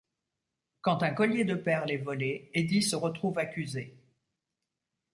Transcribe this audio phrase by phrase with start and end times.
[0.81, 3.95] Quand un collier de perles est volé, Eddie se retrouve accusé.